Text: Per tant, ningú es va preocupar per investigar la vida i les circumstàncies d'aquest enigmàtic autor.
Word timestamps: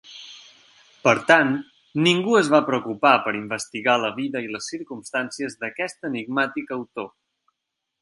Per 1.07 1.11
tant, 1.31 1.51
ningú 2.07 2.33
es 2.39 2.49
va 2.55 2.63
preocupar 2.71 3.13
per 3.27 3.35
investigar 3.41 3.99
la 4.07 4.13
vida 4.19 4.45
i 4.49 4.53
les 4.57 4.73
circumstàncies 4.75 5.63
d'aquest 5.63 6.13
enigmàtic 6.15 6.79
autor. 6.81 7.11